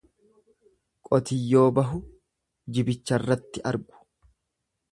Qotiyyoo 1.09 1.67
bahu 1.79 2.01
jibicharratti 2.79 3.65
argu. 3.73 4.03